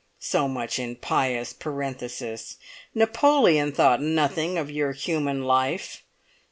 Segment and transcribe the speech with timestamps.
[0.17, 2.57] So much in pious parenthesis!
[2.95, 6.03] Napoleon thought nothing of your human life.